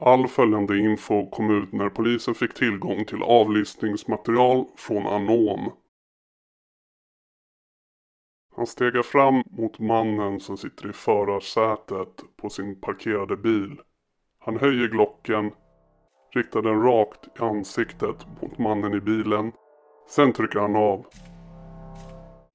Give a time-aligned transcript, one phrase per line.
[0.00, 5.72] All följande info kom ut när polisen fick tillgång till avlyssningsmaterial från Anom.
[8.56, 13.80] Han stegar fram mot mannen som sitter i förarsätet på sin parkerade bil.
[14.38, 15.52] Han höjer Glocken,
[16.34, 19.52] riktar den rakt i ansiktet mot mannen i bilen.
[20.08, 21.06] Sen trycker han av.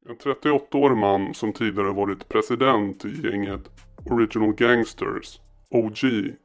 [0.10, 3.70] En 38-årig man som tidigare varit president i gänget
[4.12, 5.40] Original Gangsters,
[5.74, 5.98] OG,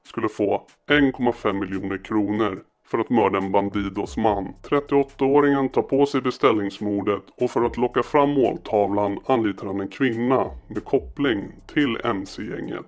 [0.05, 4.55] skulle få 1,5 miljoner kronor för att mörda en Bandidos man.
[4.63, 10.51] 38-åringen tar på sig beställningsmordet och för att locka fram måltavlan anlitar han en kvinna
[10.69, 12.87] med koppling till MC-gänget.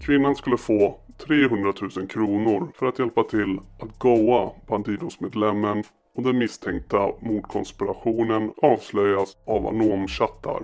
[0.00, 5.84] Kvinnan skulle få 300 000 kronor för att hjälpa till att goa Bandidos-medlemmen
[6.14, 10.62] och den misstänkta mordkonspirationen avslöjas av Anom-chattar.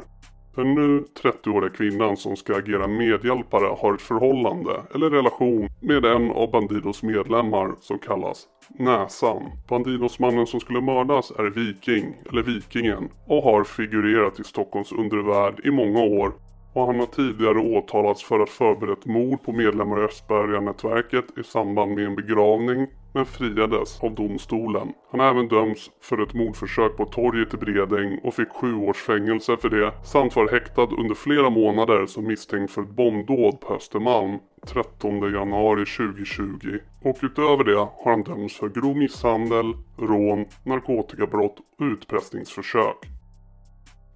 [0.58, 6.30] Den nu 30-åriga kvinnan som ska agera medhjälpare har ett förhållande eller relation med en
[6.30, 9.42] av Bandidos medlemmar som kallas Näsan.
[9.68, 15.70] Bandidosmannen som skulle mördas är Viking, eller Vikingen, och har figurerat i Stockholms undervärld i
[15.70, 16.32] många år
[16.78, 21.94] och han har tidigare åtalats för att förberett mord på medlemmar i Östberga-nätverket i samband
[21.94, 24.92] med en begravning men friades av domstolen.
[25.10, 28.96] Han har även dömts för ett mordförsök på torget i Bredäng och fick sju års
[28.96, 33.74] fängelse för det samt var häktad under flera månader som misstänkt för ett bombdåd på
[33.74, 36.78] Östermalm 13 januari 2020.
[37.02, 43.17] Och utöver det har han dömts för grov misshandel, rån, narkotikabrott och utpressningsförsök.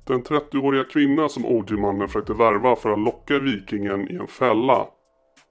[0.07, 4.87] Den 30-åriga kvinna som OG-mannen försökte värva för att locka vikingen i en fälla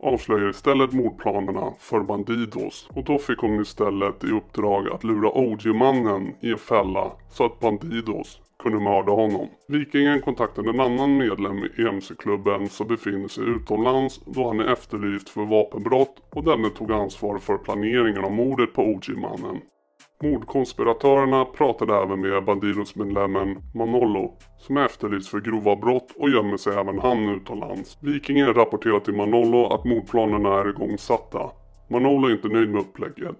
[0.03, 6.35] avslöjar istället mordplanerna för Bandidos och då fick hon istället i uppdrag att lura OG-mannen
[6.39, 9.47] i en fälla så att Bandidos kunde mörda honom.
[9.67, 15.29] Vikingen kontaktade en annan medlem i MC-klubben som befinner sig utomlands då han är efterlyst
[15.29, 19.61] för vapenbrott och denne tog ansvar för planeringen av mordet på OG-mannen.
[20.23, 26.73] Mordkonspiratörerna pratade även med Bandidos-medlemmen Manolo som är efterlyst för grova brott och gömmer sig
[26.73, 27.97] även han utomlands.
[28.01, 31.51] Vikingen rapporterar till Manolo att mordplanerna är igångsatta.
[31.89, 33.37] Manolo är inte nöjd med upplägget.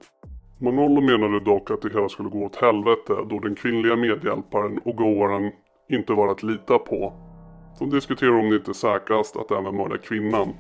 [0.61, 4.95] Manolo menade dock att det hela skulle gå åt helvete då den kvinnliga medhjälparen och
[4.95, 5.51] gåaren
[5.89, 7.13] inte var att lita på.
[7.79, 10.53] De diskuterar om det inte är säkrast att även mörda kvinnan.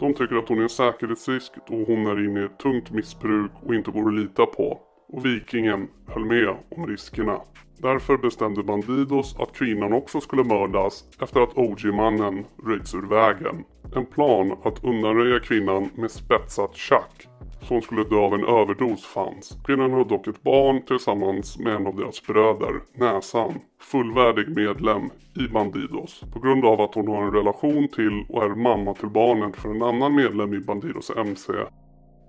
[0.00, 3.50] De tycker att hon är en säkerhetsrisk då hon är inne i ett tungt missbruk
[3.62, 7.40] och inte går att lita på och Vikingen höll med om riskerna.
[7.78, 13.64] Därför bestämde Bandidos att kvinnan också skulle mördas efter att OG-mannen röjts ur vägen.
[13.96, 17.28] En plan att undanröja kvinnan med spetsat tjack
[17.62, 19.58] så hon skulle dö av en överdos fanns.
[19.66, 25.48] Kvinnan har dock ett barn tillsammans med en av deras bröder, Näsan, fullvärdig medlem i
[25.52, 26.24] Bandidos.
[26.32, 29.68] På grund av att hon har en relation till och är mamma till barnet för
[29.68, 31.52] en annan medlem i Bandidos MC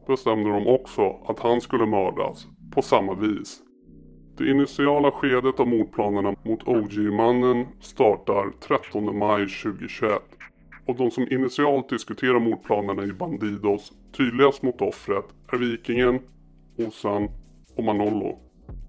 [0.08, 3.62] bestämde de också att han skulle mördas på samma vis.
[4.38, 10.22] Det initiala skedet av mordplanerna mot OG-mannen startar 13 maj 2021
[10.86, 16.20] och de som initialt diskuterar mordplanerna i Bandidos tydligast mot offret är Vikingen,
[16.78, 17.30] Osan
[17.76, 18.40] och Manolo.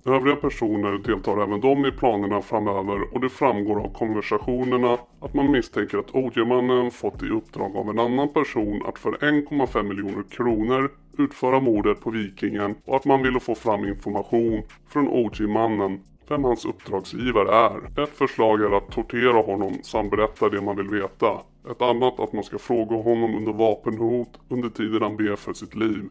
[0.06, 5.50] Övriga personer deltar även de i planerna framöver och det framgår av konversationerna att man
[5.50, 10.90] misstänker att OG-mannen fått i uppdrag av en annan person att för 1,5 miljoner kronor
[11.20, 16.64] utföra mordet på Vikingen och att man ville få fram information från OG-mannen vem hans
[16.64, 18.02] uppdragsgivare är.
[18.02, 21.40] Ett förslag är att tortera honom samt berätta det man vill veta.
[21.70, 25.76] Ett annat att man ska fråga honom under vapenhot under tiden han ber för sitt
[25.76, 26.08] liv.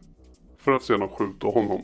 [0.58, 1.80] För att sedan skjuta honom.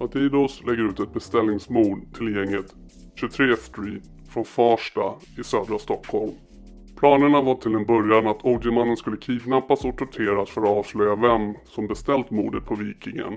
[0.00, 2.74] Adidos lägger ut ett beställningsmord till gänget
[3.14, 6.32] 23 Street från Farsta i södra Stockholm.
[7.00, 11.54] Planerna var till en början att OG-mannen skulle kidnappas och torteras för att avslöja vem
[11.64, 13.36] som beställt mordet på Vikingen.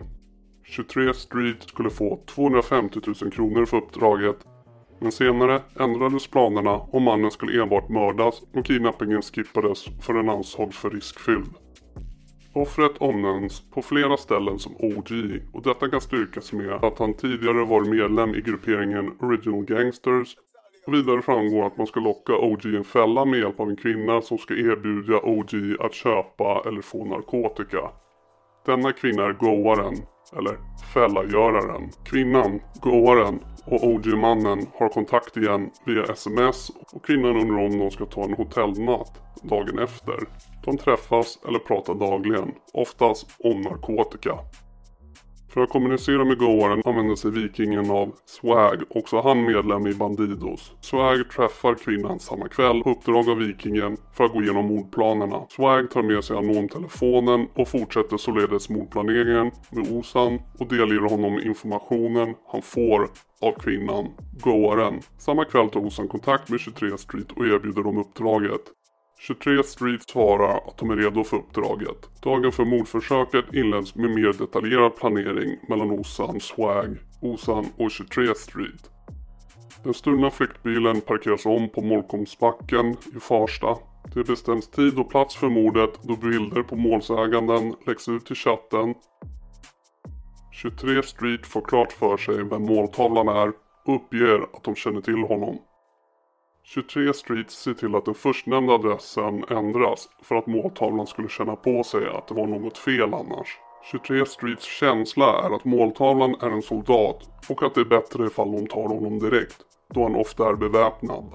[0.66, 4.38] 23 Street skulle få 250 000 kronor för uppdraget
[5.00, 10.78] men senare ändrades planerna och mannen skulle enbart mördas och kidnappingen skippades för den ansågs
[10.78, 11.54] för riskfylld.
[12.54, 15.12] Offret omnämns på flera ställen som OG
[15.54, 20.36] och detta kan styrkas med att han tidigare var medlem i grupperingen Original Gangsters
[20.88, 24.22] vidare framgår att man ska locka OG i en fälla med hjälp av en kvinna
[24.22, 27.92] som ska erbjuda OG att köpa eller få narkotika.
[28.66, 29.96] Denna kvinna är goaren,
[30.38, 30.58] eller
[30.94, 31.90] fällagöraren.
[32.06, 38.06] Kvinnan, goaren och OG-mannen har kontakt igen via sms och kvinnan undrar om de ska
[38.06, 40.20] ta en hotellnatt dagen efter.
[40.66, 44.40] De träffas eller pratar dagligen, oftast om narkotika.
[45.54, 50.72] För att kommunicera med goaren använder sig vikingen av Swag, också han medlem i Bandidos.
[50.82, 55.46] Swag träffar kvinnan samma kväll på uppdrag av vikingen för att gå igenom mordplanerna.
[55.50, 62.36] Swag tar med sig Anom-telefonen och fortsätter således mordplaneringen med Osan och delger honom informationen
[62.48, 63.10] han får
[63.42, 64.08] av kvinnan,
[64.44, 65.00] goaren.
[65.18, 68.62] Samma kväll tar Osan kontakt med 23 Street och erbjuder dem uppdraget.
[69.28, 72.22] 23 Street svarar att de är redo för uppdraget.
[72.22, 78.92] Dagen för mordförsöket inleds med mer detaljerad planering mellan Osan, Swag, Osan och 23 Street.
[79.84, 83.78] Den stulna flyktbilen parkeras om på Molkomsbacken i Farsta.
[84.14, 88.94] Det bestäms tid och plats för mordet då bilder på målsäganden läggs ut i chatten.
[90.52, 93.52] 23 Street får klart för sig vem måltavlan är
[93.86, 95.60] och uppger att de känner till honom.
[96.66, 101.84] 23 Street ser till att den förstnämnda adressen ändras för att måltavlan skulle känna på
[101.84, 103.58] sig att det var något fel annars.
[103.92, 108.52] 23 Streets känsla är att måltavlan är en soldat och att det är bättre ifall
[108.52, 109.58] de tar honom direkt,
[109.94, 111.26] då han ofta är beväpnad.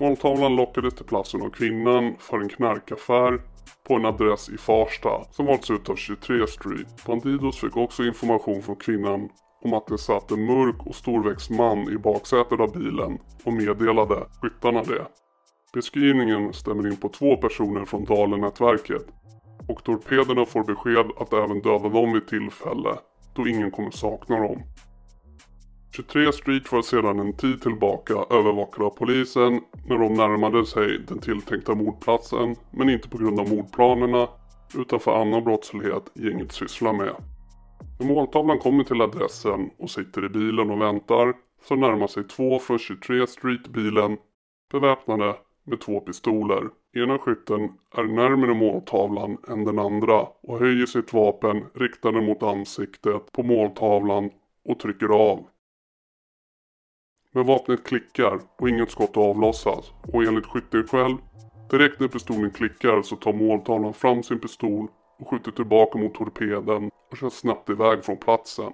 [0.00, 3.40] Måltavlan lockades till platsen av kvinnan för en knarkaffär
[3.88, 7.06] på en adress i Farsta som valts ut av 23 Street.
[7.06, 9.28] Bandidos fick också information från kvinnan
[9.62, 14.26] om att det satt en mörk och storväxt man i baksätet av bilen och meddelade
[14.42, 15.06] skyttarna det.
[15.72, 19.06] Beskrivningen stämmer in på två personer från Dalen-nätverket
[19.68, 22.98] och torpederna får besked att även döda dem vid tillfälle
[23.34, 24.62] då ingen kommer sakna dem.
[25.96, 31.18] 23 Street var sedan en tid tillbaka övervakad av polisen när de närmade sig den
[31.18, 34.28] tilltänkta mordplatsen men inte på grund av mordplanerna
[34.74, 37.14] utan för annan brottslighet gänget sysslar med.
[37.98, 42.58] När måltavlan kommer till adressen och sitter i bilen och väntar så närmar sig två
[42.58, 44.18] från 23 Street bilen
[44.72, 46.62] beväpnade med två pistoler.
[46.96, 53.32] Ena skytten är närmare måltavlan än den andra och höjer sitt vapen riktade mot ansiktet
[53.32, 54.30] på måltavlan
[54.64, 55.46] och trycker av.
[57.32, 61.16] Men vapnet klickar och inget skott avlossas och enligt skytten själv
[61.70, 66.90] direkt när pistolen klickar så tar måltavlan fram sin pistol och skjuter tillbaka mot torpeden
[67.10, 68.72] och kör snabbt iväg från platsen.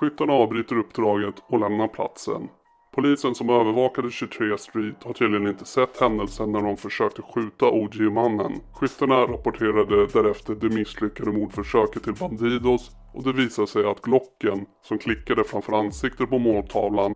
[0.00, 2.48] Skyttarna avbryter uppdraget och lämnar platsen.
[2.94, 8.52] Polisen som övervakade 23 Street har tydligen inte sett händelsen när de försökte skjuta OG-mannen.
[8.72, 14.98] Skyttarna rapporterade därefter det misslyckade mordförsöket till Bandidos och det visar sig att Glocken som
[14.98, 17.14] klickade framför ansiktet på måltavlan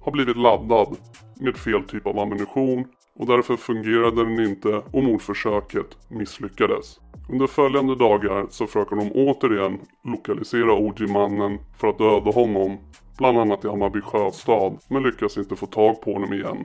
[0.00, 0.96] har blivit laddad
[1.40, 2.84] med fel typ av ammunition
[3.18, 7.00] och därför fungerade den inte och mordförsöket misslyckades.
[7.28, 12.78] Under följande dagar så försöker de återigen lokalisera OG-mannen för att döda honom,
[13.18, 16.64] bland annat i Hammarby sjöstad, men lyckas inte få tag på honom igen.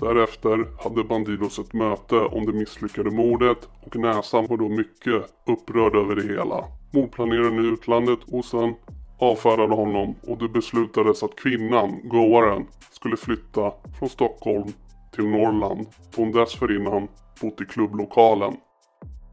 [0.00, 5.96] Därefter hade Bandidos ett möte om det misslyckade mordet och Näsan var då mycket upprörd
[5.96, 6.64] över det hela.
[6.92, 8.74] Mordplaneraren i utlandet, Osan,
[9.18, 14.72] avfärdade honom och det beslutades att kvinnan, goaren, skulle flytta från Stockholm
[15.20, 15.86] till Norrland
[16.16, 17.08] då hon dessförinnan
[17.40, 18.56] bott i klubblokalen.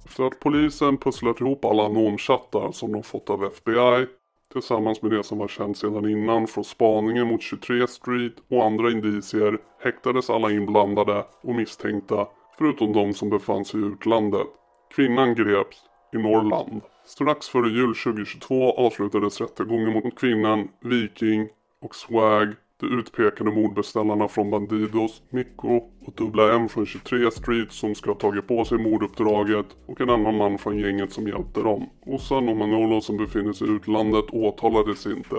[0.05, 4.07] Efter att polisen pusslat ihop alla anonchattar som de fått av FBI
[4.53, 8.91] tillsammans med det som var känt sedan innan från spaningen mot 23 Street och andra
[8.91, 14.47] indicier häktades alla inblandade och misstänkta förutom de som befann sig i utlandet.
[14.95, 15.77] Kvinnan greps
[16.13, 16.81] i Norrland.
[17.05, 21.47] Strax före jul 2022 avslutades rättegången mot kvinnan, Viking
[21.81, 25.75] och Swag de utpekade mordbeställarna från Bandidos, Mikko
[26.05, 30.09] och Dubbla M från 23 Street som ska ha tagit på sig morduppdraget och en
[30.09, 31.89] annan man från gänget som hjälpte dem.
[32.05, 35.35] Ossan och Manolo som befinner sig i utlandet åtalades inte.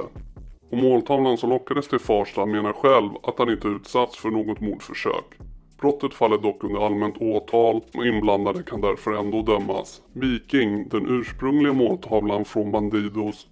[0.71, 5.39] Och måltavlan som lockades till Farsta menar själv att han inte utsatts för något mordförsök.
[5.81, 10.03] Brottet faller dock under allmänt åtal och inblandade kan därför ändå dömas.
[10.13, 13.47] Viking, den ursprungliga måltavlan från Bandidos,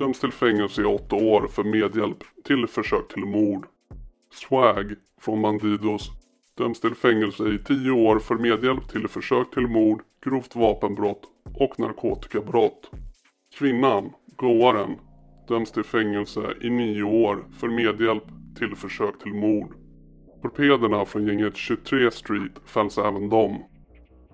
[0.00, 3.66] döms till fängelse i 8 år för medhjälp till försök till mord.
[4.32, 6.10] Swag från Bandidos
[6.58, 11.22] döms till fängelse i 10 år för medhjälp till försök till mord, grovt vapenbrott
[11.54, 12.90] och narkotikabrott.
[13.58, 14.90] Kvinnan, gåaren,
[15.48, 18.24] döms till fängelse i 9 år för medhjälp
[18.58, 19.74] till försök till mord.
[20.42, 23.64] Torpederna från gänget 23 Street fälls även de.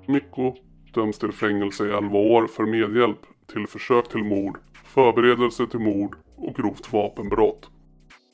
[0.07, 0.55] Mikko
[0.95, 3.21] döms till fängelse i 11 år för medhjälp
[3.53, 4.59] till försök till mord
[4.97, 7.71] förberedelse till mord och grovt vapenbrott.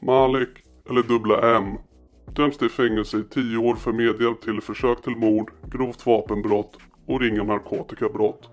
[0.03, 0.49] Malik,
[0.91, 1.79] eller dubbla M,
[2.27, 7.21] döms till fängelse i 10 år för medhjälp till försök till mord, grovt vapenbrott och
[7.21, 8.51] ringa narkotikabrott.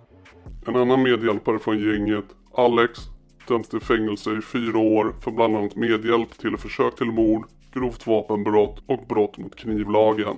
[0.67, 2.99] En annan medhjälpare från gänget, Alex,
[3.47, 8.07] döms till fängelse i 4 år för bland annat medhjälp till försök till mord, grovt
[8.07, 10.35] vapenbrott och brott mot knivlagen.